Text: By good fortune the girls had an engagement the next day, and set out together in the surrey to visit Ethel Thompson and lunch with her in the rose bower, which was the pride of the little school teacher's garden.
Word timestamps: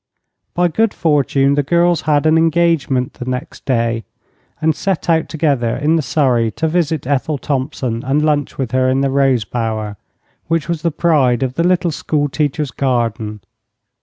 By 0.55 0.67
good 0.67 0.95
fortune 0.95 1.53
the 1.53 1.61
girls 1.61 2.01
had 2.09 2.25
an 2.25 2.35
engagement 2.35 3.13
the 3.13 3.25
next 3.25 3.65
day, 3.65 4.03
and 4.59 4.75
set 4.75 5.07
out 5.11 5.29
together 5.29 5.75
in 5.77 5.95
the 5.95 6.01
surrey 6.01 6.49
to 6.53 6.67
visit 6.67 7.05
Ethel 7.05 7.37
Thompson 7.37 8.01
and 8.03 8.25
lunch 8.25 8.57
with 8.57 8.71
her 8.71 8.89
in 8.89 9.01
the 9.01 9.11
rose 9.11 9.45
bower, 9.45 9.97
which 10.47 10.67
was 10.67 10.81
the 10.81 10.89
pride 10.89 11.43
of 11.43 11.53
the 11.53 11.63
little 11.63 11.91
school 11.91 12.29
teacher's 12.29 12.71
garden. 12.71 13.41